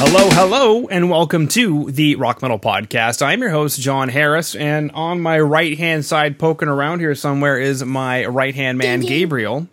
[0.00, 3.20] Hello, hello, and welcome to the Rock Metal Podcast.
[3.20, 7.58] I'm your host, Jon Harris, and on my right hand side, poking around here somewhere,
[7.58, 9.66] is my right hand man, Gabriel.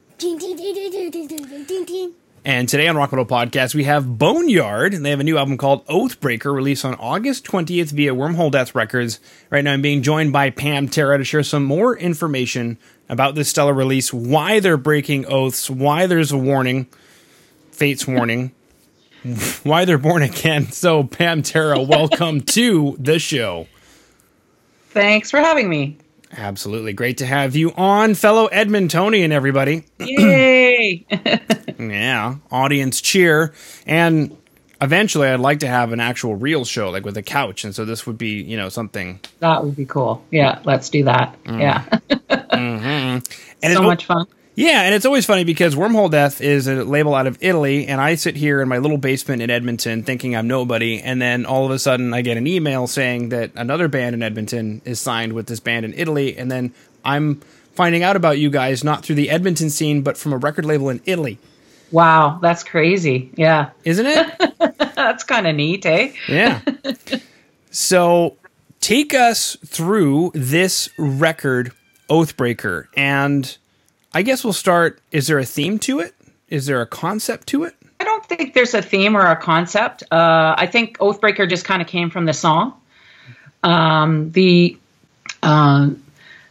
[2.43, 5.57] And today on Rock Metal Podcast, we have Boneyard, and they have a new album
[5.57, 9.19] called Oathbreaker, released on August 20th via Wormhole Death Records.
[9.51, 13.75] Right now, I'm being joined by Pamtera to share some more information about this stellar
[13.75, 16.87] release, why they're breaking oaths, why there's a warning,
[17.69, 18.54] fate's warning
[19.63, 20.71] why they're born again.
[20.71, 23.67] So, Pamtera, welcome to the show.
[24.89, 25.97] Thanks for having me.
[26.31, 26.93] Absolutely.
[26.93, 29.85] Great to have you on, fellow Edmontonian, everybody.
[29.99, 31.05] Yay!
[31.79, 33.53] yeah, audience cheer.
[33.87, 34.35] And
[34.81, 37.63] eventually, I'd like to have an actual real show, like with a couch.
[37.63, 39.19] And so, this would be, you know, something.
[39.39, 40.23] That would be cool.
[40.29, 41.41] Yeah, let's do that.
[41.45, 41.61] Mm.
[41.61, 41.83] Yeah.
[42.09, 43.33] mm-hmm.
[43.63, 44.27] And so much fun.
[44.55, 47.99] Yeah, and it's always funny because Wormhole Death is a label out of Italy, and
[47.99, 51.65] I sit here in my little basement in Edmonton thinking I'm nobody, and then all
[51.65, 55.33] of a sudden I get an email saying that another band in Edmonton is signed
[55.33, 57.41] with this band in Italy, and then I'm
[57.73, 60.89] finding out about you guys not through the Edmonton scene, but from a record label
[60.89, 61.37] in Italy.
[61.91, 63.31] Wow, that's crazy.
[63.35, 63.71] Yeah.
[63.83, 64.53] Isn't it?
[64.95, 66.13] that's kind of neat, eh?
[66.27, 66.61] yeah.
[67.71, 68.37] So
[68.79, 71.73] take us through this record,
[72.09, 73.57] Oathbreaker, and
[74.15, 75.01] I guess we'll start.
[75.11, 76.15] Is there a theme to it?
[76.47, 77.75] Is there a concept to it?
[77.99, 80.03] I don't think there's a theme or a concept.
[80.09, 82.79] Uh, I think Oathbreaker just kind of came from the song.
[83.61, 84.77] Um, the
[85.43, 85.89] uh,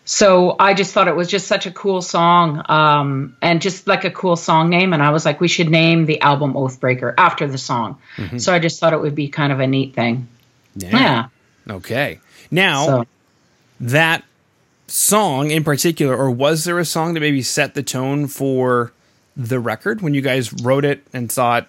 [0.05, 4.05] so I just thought it was just such a cool song um, and just like
[4.05, 4.93] a cool song name.
[4.93, 7.99] And I was like, we should name the album Oathbreaker after the song.
[8.17, 8.39] Mm-hmm.
[8.39, 10.29] So I just thought it would be kind of a neat thing.
[10.77, 10.91] Yeah.
[10.91, 11.75] yeah.
[11.77, 12.21] Okay.
[12.51, 13.05] Now so.
[13.81, 14.23] that
[14.87, 18.93] song in particular, or was there a song that maybe set the tone for
[19.37, 21.67] the record when you guys wrote it and thought,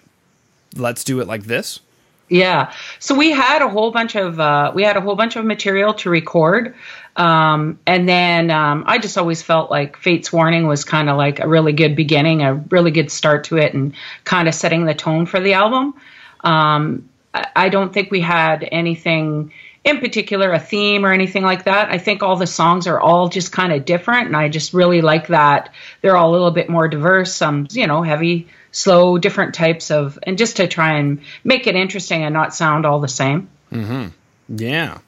[0.76, 1.80] let's do it like this?
[2.28, 2.72] Yeah.
[2.98, 5.94] So we had a whole bunch of uh, we had a whole bunch of material
[5.94, 6.74] to record,
[7.14, 11.38] um, and then um, I just always felt like Fate's Warning was kind of like
[11.38, 13.94] a really good beginning, a really good start to it, and
[14.24, 15.94] kind of setting the tone for the album.
[16.40, 19.52] Um, I, I don't think we had anything
[19.86, 21.90] in particular a theme or anything like that.
[21.90, 25.00] I think all the songs are all just kind of different, and I just really
[25.00, 27.32] like that they're all a little bit more diverse.
[27.32, 31.76] Some, you know, heavy, slow, different types of, and just to try and make it
[31.76, 33.48] interesting and not sound all the same.
[33.70, 34.08] Hmm.
[34.48, 34.98] Yeah.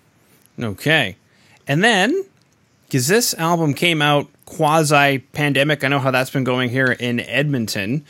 [0.60, 1.16] Okay.
[1.66, 2.24] And then,
[2.86, 7.18] because this album came out quasi pandemic, I know how that's been going here in
[7.18, 8.04] Edmonton.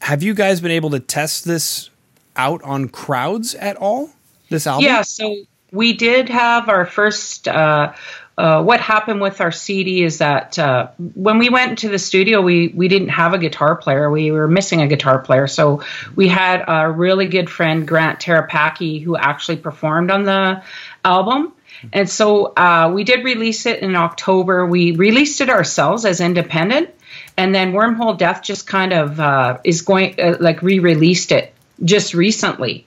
[0.00, 1.90] Have you guys been able to test this
[2.34, 4.10] out on crowds at all?
[4.48, 4.84] This album?
[4.84, 5.02] Yeah.
[5.02, 5.36] So
[5.72, 7.48] we did have our first.
[7.48, 7.94] Uh,
[8.38, 12.40] uh, what happened with our CD is that uh, when we went to the studio,
[12.40, 14.10] we we didn't have a guitar player.
[14.10, 15.82] We were missing a guitar player, so
[16.14, 20.62] we had a really good friend, Grant Terapaki, who actually performed on the
[21.04, 21.52] album.
[21.92, 24.64] And so uh, we did release it in October.
[24.64, 26.90] We released it ourselves as independent,
[27.36, 31.52] and then Wormhole Death just kind of uh, is going uh, like re-released it
[31.84, 32.86] just recently.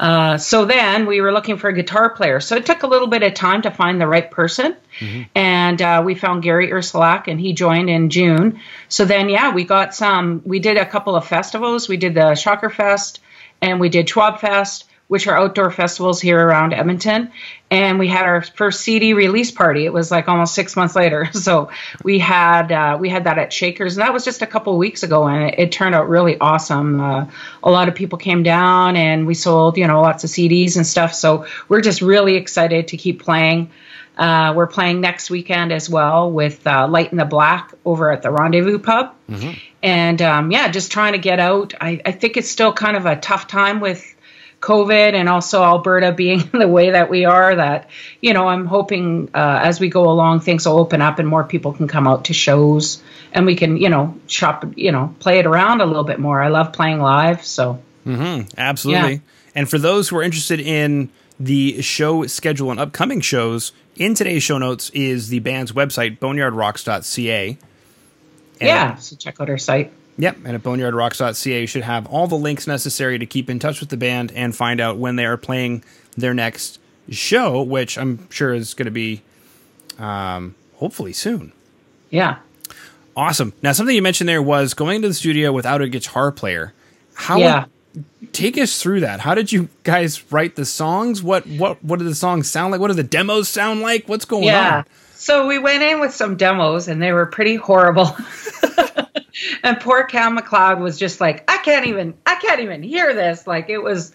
[0.00, 2.40] Uh, so then we were looking for a guitar player.
[2.40, 4.74] So it took a little bit of time to find the right person.
[4.98, 5.22] Mm-hmm.
[5.34, 8.60] And uh, we found Gary Ursulak, and he joined in June.
[8.88, 11.86] So then, yeah, we got some, we did a couple of festivals.
[11.86, 13.20] We did the Shocker Fest
[13.62, 17.32] and we did Schwab Fest which are outdoor festivals here around Edmonton.
[17.68, 19.84] And we had our first CD release party.
[19.84, 21.28] It was like almost six months later.
[21.40, 21.70] So
[22.04, 25.02] we had uh, we had that at Shakers, and that was just a couple weeks
[25.02, 27.00] ago, and it, it turned out really awesome.
[27.00, 27.26] Uh,
[27.62, 30.86] a lot of people came down, and we sold you know lots of CDs and
[30.86, 31.12] stuff.
[31.12, 33.70] So we're just really excited to keep playing.
[34.16, 38.22] Uh, we're playing next weekend as well with uh, Light in the Black over at
[38.22, 39.14] the Rendezvous Pub.
[39.28, 39.52] Mm-hmm.
[39.82, 41.74] And um, yeah, just trying to get out.
[41.80, 44.14] I, I, think it's still kind of a tough time with
[44.60, 47.88] COVID and also Alberta being the way that we are, that,
[48.20, 51.44] you know, I'm hoping uh, as we go along, things will open up and more
[51.44, 55.38] people can come out to shows and we can, you know, shop, you know, play
[55.38, 56.40] it around a little bit more.
[56.40, 57.44] I love playing live.
[57.44, 59.12] So, mm-hmm, absolutely.
[59.12, 59.20] Yeah.
[59.54, 64.42] And for those who are interested in the show schedule and upcoming shows, in today's
[64.42, 67.58] show notes is the band's website, boneyardrocks.ca.
[68.60, 69.92] And yeah, so check out our site.
[70.20, 73.80] Yep, and at boneyardrocks.ca you should have all the links necessary to keep in touch
[73.80, 75.82] with the band and find out when they are playing
[76.14, 76.78] their next
[77.08, 79.22] show, which I'm sure is going to be
[79.98, 81.52] um, hopefully soon.
[82.10, 82.38] Yeah.
[83.16, 83.54] Awesome.
[83.62, 86.74] Now, something you mentioned there was going into the studio without a guitar player.
[87.14, 87.38] How?
[87.38, 87.64] Yeah.
[88.32, 89.20] Take us through that.
[89.20, 91.22] How did you guys write the songs?
[91.22, 92.80] What what what do the songs sound like?
[92.80, 94.08] What do the demos sound like?
[94.08, 94.48] What's going on?
[94.48, 94.76] yeah.
[94.76, 94.84] on?
[95.14, 98.06] So we went in with some demos and they were pretty horrible.
[99.62, 103.46] and poor Cal McLeod was just like, I can't even, I can't even hear this.
[103.46, 104.12] Like it was,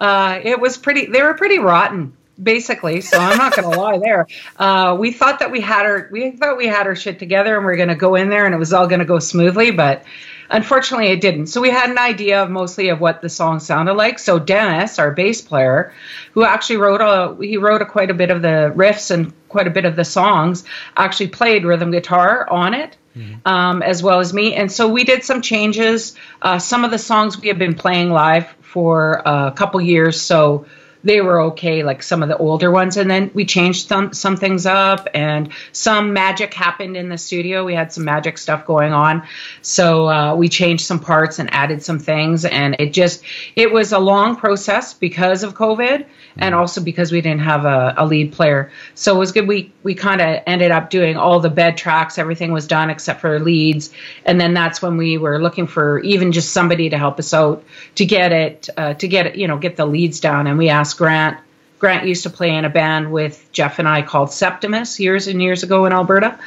[0.00, 1.06] uh, it was pretty.
[1.06, 3.00] They were pretty rotten, basically.
[3.00, 4.26] So I'm not going to lie there.
[4.56, 7.66] Uh, we thought that we had our we thought we had our shit together and
[7.66, 9.70] we are going to go in there and it was all going to go smoothly,
[9.70, 10.04] but
[10.50, 11.46] unfortunately it didn't.
[11.46, 14.18] So we had an idea of mostly of what the song sounded like.
[14.18, 15.92] So Dennis, our bass player,
[16.32, 19.66] who actually wrote a he wrote a, quite a bit of the riffs and quite
[19.66, 20.64] a bit of the songs,
[20.96, 22.96] actually played rhythm guitar on it.
[23.16, 23.48] Mm-hmm.
[23.48, 26.14] Um, as well as me, and so we did some changes.
[26.42, 30.66] Uh, some of the songs we have been playing live for a couple years, so
[31.04, 32.96] they were okay, like some of the older ones.
[32.96, 37.64] And then we changed some some things up, and some magic happened in the studio.
[37.64, 39.26] We had some magic stuff going on,
[39.62, 42.44] so uh, we changed some parts and added some things.
[42.44, 43.22] And it just
[43.54, 46.06] it was a long process because of COVID,
[46.36, 46.60] and mm-hmm.
[46.60, 48.70] also because we didn't have a, a lead player.
[48.94, 49.46] So it was good.
[49.46, 52.18] We we kind of ended up doing all the bed tracks.
[52.18, 53.92] Everything was done except for leads,
[54.24, 57.64] and then that's when we were looking for even just somebody to help us out
[57.94, 60.46] to get it uh, to get it you know get the leads down.
[60.46, 61.38] And we asked Grant.
[61.78, 65.42] Grant used to play in a band with Jeff and I called Septimus years and
[65.42, 66.38] years ago in Alberta.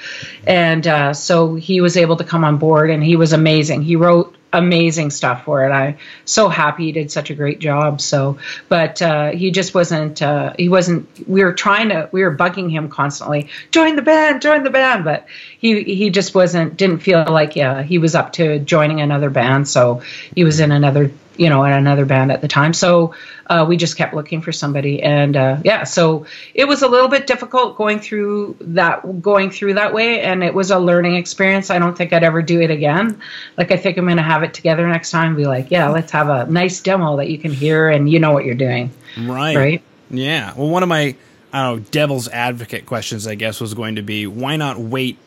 [0.48, 3.84] And uh, so he was able to come on board and he was amazing.
[3.84, 5.72] He wrote amazing stuff for it.
[5.72, 8.02] I'm so happy he did such a great job.
[8.02, 12.36] So, but uh, he just wasn't, uh, he wasn't, we were trying to, we were
[12.36, 15.04] bugging him constantly, join the band, join the band.
[15.04, 15.28] But
[15.60, 19.68] he, he just wasn't, didn't feel like yeah, he was up to joining another band.
[19.68, 20.02] So
[20.34, 22.74] he was in another you know, in another band at the time.
[22.74, 23.16] So
[23.48, 27.08] uh, we just kept looking for somebody, and uh, yeah, so it was a little
[27.08, 31.70] bit difficult going through that, going through that way, and it was a learning experience.
[31.70, 33.22] I don't think I'd ever do it again.
[33.58, 35.38] Like I think I'm going to have it together next time.
[35.38, 38.34] Be like, yeah, let's have a nice demo that you can hear and you know
[38.34, 38.92] what you're doing.
[39.18, 39.56] Right.
[39.56, 39.84] Right.
[40.12, 40.54] Yeah.
[40.56, 41.16] Well, one of my
[41.54, 45.18] I don't know devil's advocate questions, I guess, was going to be why not wait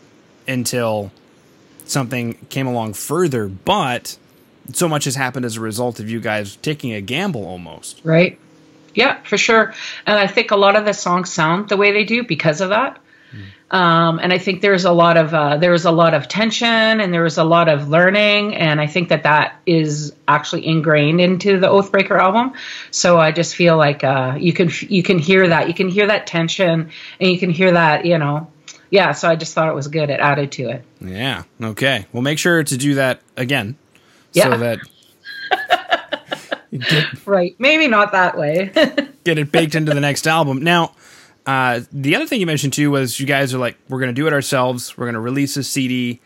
[0.47, 1.11] until
[1.87, 4.19] something came along further, but
[4.73, 8.00] so much has happened as a result of you guys taking a gamble almost.
[8.05, 8.38] Right.
[8.94, 9.75] Yeah, for sure.
[10.06, 12.70] And I think a lot of the songs sound the way they do because of
[12.70, 12.99] that.
[13.32, 13.76] Mm.
[13.76, 16.69] Um, and I think there's a lot of uh, there was a lot of tension
[16.69, 21.20] and there was a lot of learning, and I think that that is actually ingrained
[21.23, 22.53] into the Oathbreaker album.
[22.91, 26.09] So I just feel like uh, you can you can hear that you can hear
[26.09, 28.50] that tension and you can hear that you know
[28.91, 29.12] yeah.
[29.12, 30.11] So I just thought it was good.
[30.11, 30.85] It added to it.
[31.00, 31.44] Yeah.
[31.59, 32.05] Okay.
[32.12, 33.79] Well, make sure to do that again
[34.32, 34.44] yeah.
[34.44, 34.79] so that
[36.73, 37.55] get, right.
[37.58, 38.70] Maybe not that way.
[39.25, 40.62] get it baked into the next album.
[40.62, 40.94] Now
[41.46, 44.20] uh, the other thing you mentioned too was you guys are like we're going to
[44.20, 44.96] do it ourselves.
[44.96, 46.20] We're going to release a cd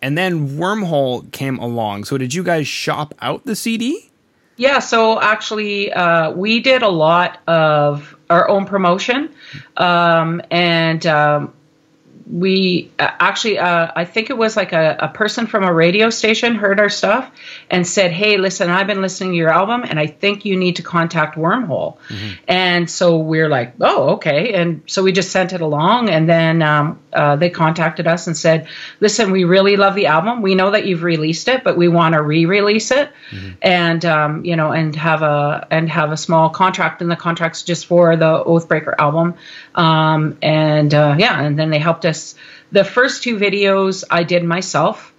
[0.00, 2.04] and then wormhole came along.
[2.04, 4.08] So did you guys shop out the cd
[4.58, 9.32] yeah so actually uh, we did a lot of our own promotion.
[9.76, 11.54] Um, and um,
[12.32, 16.08] we uh, actually uh, i think it was like a, a, person from a radio
[16.08, 17.30] station heard our stuff
[17.68, 20.76] and said hey listen i've been listening to your album and i think you need
[20.76, 22.32] to contact wormhole mm-hmm.
[22.48, 26.62] and so we're like oh okay and so we just sent it along and then
[26.62, 28.66] um, uh, they contacted us and said
[29.00, 32.14] listen we really love the album we know that you've released it but we want
[32.14, 33.50] to re-release it mm-hmm.
[33.60, 37.62] and um, you know and have a and have a small contract and the contract's
[37.62, 39.34] just for the oathbreaker album
[39.74, 42.21] um, and uh, yeah and then they helped us
[42.70, 45.12] the first two videos I did myself.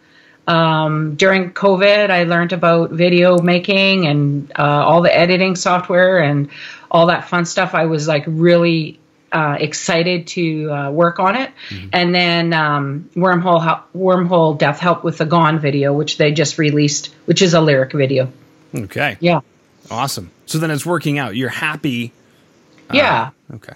[0.45, 6.49] Um, during COVID, I learned about video making and uh, all the editing software and
[6.91, 7.73] all that fun stuff.
[7.73, 8.99] I was like really
[9.31, 11.51] uh, excited to uh, work on it.
[11.69, 11.89] Mm-hmm.
[11.93, 17.07] And then um, Wormhole Wormhole Death Help with the Gone video, which they just released,
[17.25, 18.31] which is a lyric video.
[18.75, 19.17] Okay.
[19.19, 19.41] Yeah.
[19.89, 20.31] Awesome.
[20.45, 21.35] So then it's working out.
[21.35, 22.11] You're happy.
[22.91, 23.31] Yeah.
[23.51, 23.73] Uh, okay.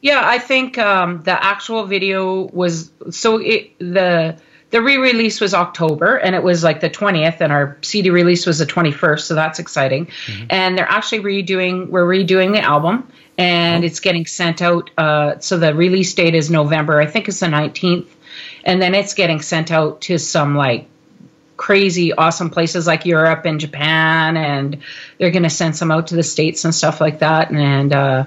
[0.00, 4.38] Yeah, I think um, the actual video was so it, the
[4.70, 8.58] the re-release was October and it was like the 20th and our CD release was
[8.58, 10.06] the 21st, so that's exciting.
[10.06, 10.46] Mm-hmm.
[10.48, 13.86] And they're actually redoing we're redoing the album and oh.
[13.86, 17.46] it's getting sent out uh, so the release date is November, I think it's the
[17.46, 18.08] 19th.
[18.64, 20.86] And then it's getting sent out to some like
[21.56, 24.78] crazy awesome places like Europe and Japan and
[25.18, 28.24] they're going to send some out to the states and stuff like that and uh,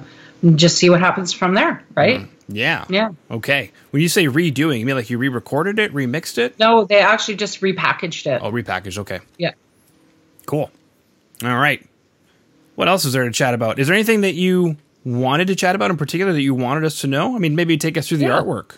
[0.56, 2.22] just see what happens from there, right?
[2.22, 2.86] Mm, yeah.
[2.90, 3.10] Yeah.
[3.32, 3.72] Okay.
[3.92, 6.60] When you say redoing, you mean like you re-recorded it, remixed it?
[6.60, 8.42] No, they actually just repackaged it.
[8.44, 8.98] Oh, repackaged.
[9.00, 9.20] Okay.
[9.38, 9.52] Yeah.
[10.46, 10.70] Cool.
[11.44, 11.86] All right.
[12.76, 13.80] What else is there to chat about?
[13.80, 17.02] Is there anything that you wanted to chat about in particular that you wanted us
[17.02, 17.36] to know?
[17.36, 18.42] I mean, maybe take us through the yeah.
[18.42, 18.78] artwork.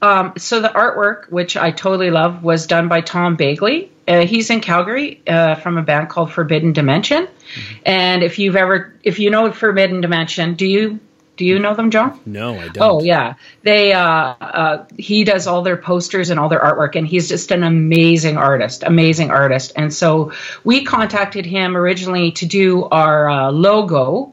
[0.00, 3.90] Um, so the artwork, which I totally love, was done by Tom Bagley.
[4.08, 7.26] Uh, he's in Calgary uh, from a band called Forbidden Dimension.
[7.26, 7.74] Mm-hmm.
[7.84, 11.00] And if you've ever, if you know Forbidden Dimension, do you?
[11.36, 12.18] Do you know them, Jon?
[12.26, 12.78] No, I don't.
[12.80, 13.92] Oh yeah, they.
[13.92, 17.62] Uh, uh, he does all their posters and all their artwork, and he's just an
[17.62, 19.72] amazing artist, amazing artist.
[19.76, 20.32] And so
[20.64, 24.32] we contacted him originally to do our uh, logo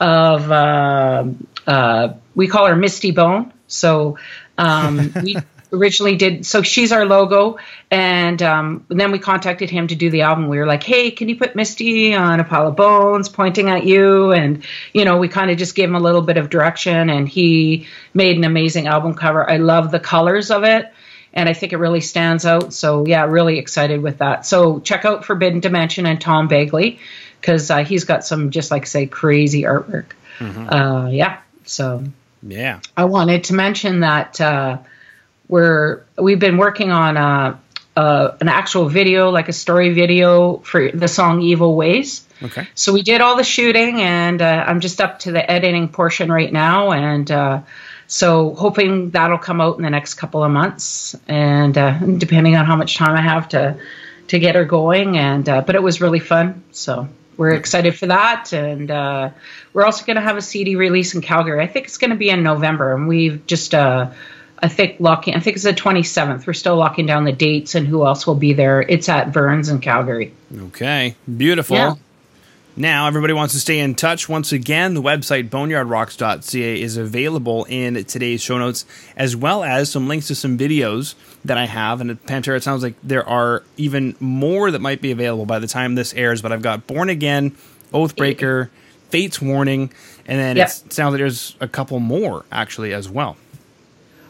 [0.00, 0.50] of.
[0.50, 1.24] Uh,
[1.66, 3.52] uh, we call her Misty Bone.
[3.66, 4.16] So
[4.56, 5.36] um, we
[5.72, 7.58] originally did so she's our logo
[7.90, 10.48] and, um, then we contacted him to do the album.
[10.48, 13.84] We were like hey can you put misty on a pile of bones pointing at
[13.84, 14.32] you?
[14.32, 17.28] And you know we kind of just gave him a little bit of direction and
[17.28, 19.48] he made an amazing album cover.
[19.48, 20.92] I love the colors of it
[21.34, 22.72] and i think it really stands out.
[22.72, 24.46] So yeah really excited with that.
[24.46, 27.00] So check out forbidden dimension and tom bagley
[27.40, 30.06] because uh, he's got some just like say crazy artwork.
[30.38, 30.68] Mm-hmm.
[30.68, 32.04] uh, yeah so
[32.42, 32.80] yeah.
[32.96, 34.78] I wanted to mention that uh,
[35.48, 37.60] we're we've been working on a,
[37.96, 42.68] a, an actual video, like a story video for the song "Evil Ways." Okay.
[42.74, 46.30] So we did all the shooting, and uh, I'm just up to the editing portion
[46.30, 47.62] right now, and uh,
[48.06, 52.64] so hoping that'll come out in the next couple of months, and uh, depending on
[52.64, 53.78] how much time I have to
[54.28, 58.06] to get her going, and uh, but it was really fun, so we're excited for
[58.06, 59.30] that, and uh,
[59.72, 61.62] we're also going to have a CD release in Calgary.
[61.62, 64.10] I think it's going to be in November, and we've just uh,
[64.60, 65.34] I think locking.
[65.34, 66.46] I think it's the 27th.
[66.46, 68.82] We're still locking down the dates and who else will be there.
[68.82, 70.32] It's at Burns in Calgary.
[70.54, 71.76] Okay, beautiful.
[71.76, 71.94] Yeah.
[72.78, 74.28] Now, everybody wants to stay in touch.
[74.28, 78.86] Once again, the website boneyardrocks.ca is available in today's show notes,
[79.16, 82.00] as well as some links to some videos that I have.
[82.00, 85.66] And Pamtera, it sounds like there are even more that might be available by the
[85.66, 86.40] time this airs.
[86.40, 87.56] But I've got Born Again,
[87.92, 88.68] Oathbreaker,
[89.10, 89.90] Fate's Warning,
[90.26, 90.68] and then yep.
[90.68, 93.36] it sounds like there's a couple more actually as well.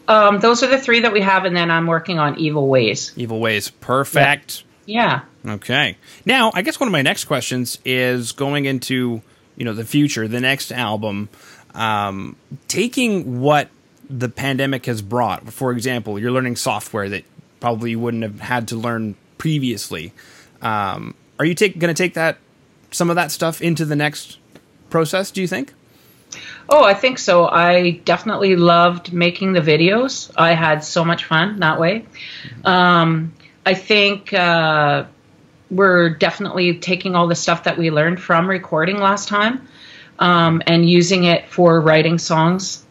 [0.09, 3.13] Um, those are the three that we have, and then I'm working on Evil Ways.
[3.17, 4.65] Evil Ways, perfect.
[4.87, 5.21] Yeah.
[5.47, 5.99] Okay.
[6.25, 9.23] Now, I guess one of my next questions is going into
[9.57, 11.29] you know the future, the next album,
[11.75, 12.37] um,
[12.69, 13.69] taking what
[14.09, 15.53] the pandemic has brought.
[15.53, 17.25] For example, you're learning software that
[17.61, 20.13] probably you wouldn't have had to learn previously.
[20.63, 22.39] Um, are you going to take that
[22.91, 24.39] some of that stuff into the next
[24.91, 25.31] process?
[25.31, 25.75] Do you think?
[26.69, 27.47] Oh, I think so.
[27.47, 30.31] I definitely loved making the videos.
[30.37, 32.05] I had so much fun that way.
[32.65, 33.33] Um,
[33.65, 35.05] I think uh,
[35.71, 39.67] we're definitely taking all the stuff that we learned from recording last time
[40.19, 42.85] um, and using it for writing songs.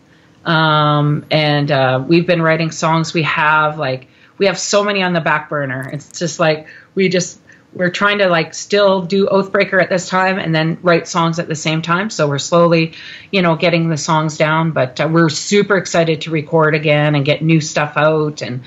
[0.46, 3.14] Um, and uh, we've been writing songs.
[3.14, 5.90] We have like we have so many on the back burner.
[5.92, 7.40] It's just like we just
[7.74, 11.48] we're trying to like still do Oathbreaker at this time and then write songs at
[11.48, 12.10] the same time.
[12.10, 12.94] So we're slowly,
[13.32, 14.72] you know, getting the songs down.
[14.72, 18.42] But uh, we're super excited to record again and get new stuff out.
[18.42, 18.64] And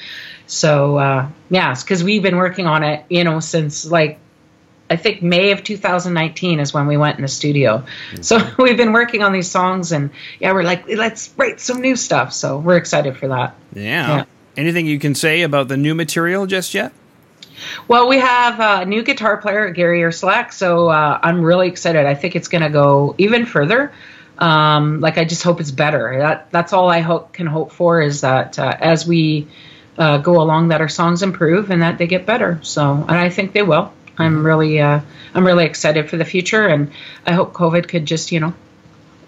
[0.47, 4.19] so, uh, yeah, because we've been working on it, you know, since like
[4.91, 7.85] I think May of 2019 is when we went in the studio.
[8.13, 8.23] Mm-hmm.
[8.23, 11.95] So we've been working on these songs, and yeah, we're like, let's write some new
[11.95, 12.33] stuff.
[12.33, 13.55] So we're excited for that.
[13.73, 13.83] Yeah.
[13.83, 14.25] yeah.
[14.57, 16.93] Anything you can say about the new material just yet?
[17.89, 22.07] Well, we have a new guitar player, Gary Ursulak, so uh, I'm really excited.
[22.07, 23.93] I think it's going to go even further.
[24.39, 26.17] Um, like I just hope it's better.
[26.19, 29.49] That that's all I hope can hope for is that uh, as we
[29.99, 32.59] uh, go along, that our songs improve and that they get better.
[32.63, 33.93] So, and I think they will.
[34.17, 35.01] I'm really uh,
[35.35, 36.91] I'm really excited for the future, and
[37.27, 38.55] I hope COVID could just you know,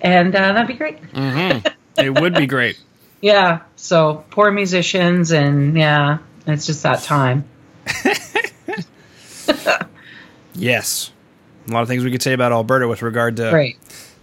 [0.00, 1.00] and uh, that'd be great.
[1.12, 1.66] Mm-hmm.
[1.98, 2.80] it would be great.
[3.20, 3.60] yeah.
[3.76, 7.44] So poor musicians, and yeah, it's just that time.
[10.54, 11.12] yes.
[11.68, 13.76] A lot of things we could say about Alberta with regard to right.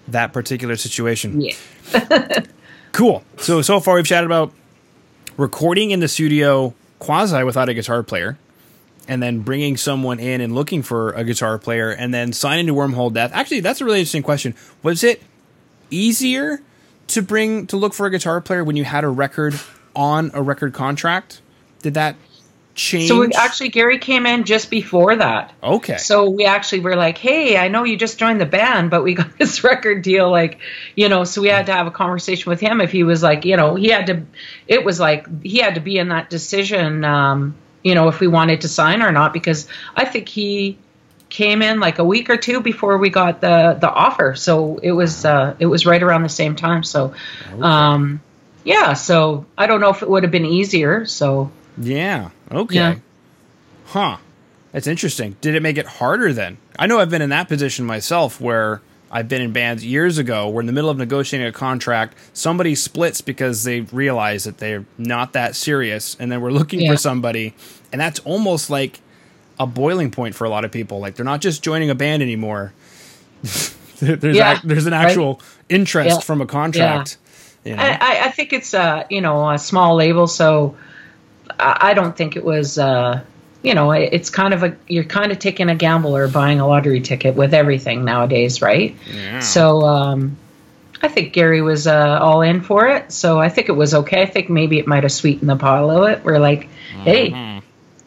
[0.08, 1.42] that particular situation.
[1.42, 1.56] Yeah.
[2.92, 3.24] cool.
[3.38, 4.54] So, so far we've chatted about
[5.38, 8.38] recording in the studio quasi without a guitar player,
[9.08, 12.74] and then bringing someone in and looking for a guitar player, and then signing to
[12.74, 13.32] Wormhole Death.
[13.34, 14.54] Actually, that's a really interesting question.
[14.84, 15.24] Was it
[15.90, 16.62] easier
[17.08, 19.60] to bring to look for a guitar player when you had a record
[19.96, 21.42] on a record contract?
[21.82, 22.18] Did that
[22.80, 23.08] change?
[23.08, 25.54] So we, actually, Gary came in just before that.
[25.62, 25.98] Okay.
[25.98, 29.14] So we actually were like, "Hey, I know you just joined the band, but we
[29.14, 30.60] got this record deal." Like,
[30.96, 33.46] you know, so we had to have a conversation with him if he was like,
[33.46, 34.24] you know, he had to.
[34.68, 37.04] It was like he had to be in that decision.
[37.04, 40.78] Um, you know, if we wanted to sign or not, because I think he
[41.30, 44.36] came in like a week or two before we got the the offer.
[44.36, 46.84] So it was uh, it was right around the same time.
[46.84, 47.14] So,
[47.52, 47.62] okay.
[47.62, 48.22] um,
[48.64, 48.94] yeah.
[48.94, 51.06] So I don't know if it would have been easier.
[51.06, 52.30] So yeah.
[52.52, 52.76] Okay.
[52.76, 52.96] Yeah.
[53.88, 54.18] Huh.
[54.72, 55.36] That's interesting.
[55.42, 56.58] Did it make it harder then?
[56.78, 60.48] I know I've been in that position myself where I've been in bands years ago
[60.50, 64.86] where in the middle of negotiating a contract, somebody splits because they realize that they're
[64.98, 66.92] not that serious and then we're looking yeah.
[66.92, 67.56] for somebody.
[67.92, 69.00] And that's almost like
[69.60, 71.00] a boiling point for a lot of people.
[71.00, 72.72] Like they're not just joining a band anymore.
[74.00, 75.44] there's Yeah, ac- there's an actual right?
[75.70, 76.20] interest Yeah.
[76.20, 77.18] from a contract.
[77.66, 77.82] You know?
[77.82, 80.78] I, I- I think it's uh you know a small label, so
[81.60, 83.22] I, don't think it was uh
[83.62, 86.68] you know it's kind of a you're kind of taking a gamble or buying a
[86.68, 88.96] lottery ticket with everything nowadays, right?
[89.06, 89.40] Yeah.
[89.40, 90.38] So um,
[91.02, 94.22] I think Gary was uh, all in for it, so I think it was okay.
[94.22, 96.24] I think maybe it might have sweetened the pot a little bit.
[96.24, 96.68] We're like,
[97.04, 97.62] hey,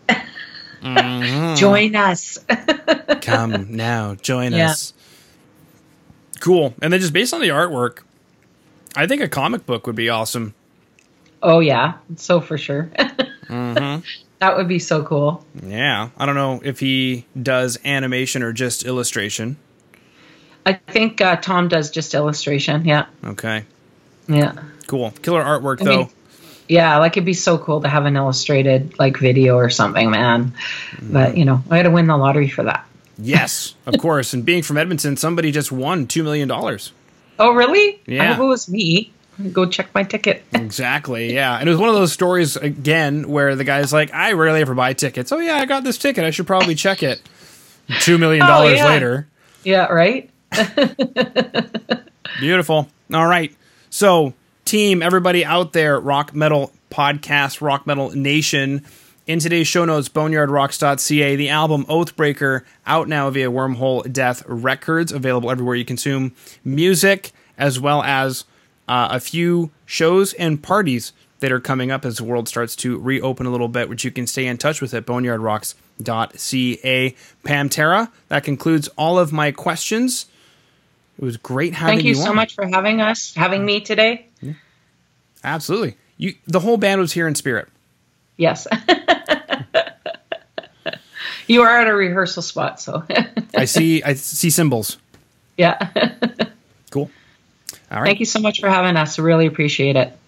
[1.56, 2.38] join us.
[3.22, 4.70] Come now, join Yeah.
[4.70, 4.92] us.
[6.40, 6.74] Cool.
[6.82, 8.00] And then just based on the artwork,
[8.96, 10.54] I think a comic book would be awesome.
[11.42, 12.90] oh yeah, so for sure.
[13.52, 14.00] Mm-hmm.
[14.42, 15.46] That would be so cool.
[15.64, 16.08] Yeah.
[16.18, 19.56] I don't know if he does animation or just illustration.
[20.66, 22.84] I think uh, Tom does just illustration.
[22.84, 23.64] Yeah, Okay.
[24.26, 24.54] yeah.
[24.88, 25.12] Cool.
[25.22, 25.96] Killer artwork I though.
[25.98, 26.08] mean,
[26.68, 30.46] yeah, like it'd be so cool to have an illustrated like video or something, man.
[30.90, 31.12] Mm-hmm.
[31.12, 32.84] But you know, I had to win the lottery for that.
[33.18, 34.32] yes, of course.
[34.34, 36.90] And being from Edmonton, somebody just won two million dollars.
[37.38, 38.00] Oh, really?
[38.06, 38.24] Yeah.
[38.24, 39.12] I hope it was me.
[39.50, 40.42] Go check my ticket.
[40.52, 41.32] Exactly.
[41.34, 41.58] Yeah.
[41.58, 44.74] And it was one of those stories again where the guy's like, I rarely ever
[44.74, 45.32] buy tickets.
[45.32, 46.24] Oh yeah, I got this ticket.
[46.24, 47.20] I should probably check it.
[48.00, 48.86] Two million oh, dollars Oh, yeah.
[48.86, 49.28] later.
[49.64, 50.30] yeah, right.
[52.40, 52.88] Beautiful.
[53.12, 53.54] All right.
[53.90, 54.34] So,
[54.64, 58.84] team, everybody out there, Rock Metal Podcast, Rock Metal Nation.
[59.26, 65.50] In today's show notes, boneyardrocks.ca, the album Oathbreaker, out now via Wormhole Death Records, available
[65.50, 66.34] everywhere you consume
[66.64, 68.44] music, as well as
[68.92, 72.98] uh, a few shows and parties that are coming up as the world starts to
[72.98, 77.16] reopen a little bit, which you can stay in touch with at boneyardrocks.ca.
[77.42, 80.26] Pamtera, that concludes all of my questions.
[81.18, 82.02] It was great having you.
[82.02, 82.36] Thank you so on.
[82.36, 84.26] much for having us, having me today.
[85.42, 85.96] Absolutely.
[86.18, 87.68] You the whole band was here in spirit.
[88.36, 88.66] Yes.
[91.46, 93.04] you are at a rehearsal spot, so
[93.56, 94.98] I see I see cymbals.
[95.56, 95.88] yeah.
[96.90, 97.10] Cool.
[97.92, 98.06] All right.
[98.06, 99.18] Thank you so much for having us.
[99.18, 100.18] Really appreciate it.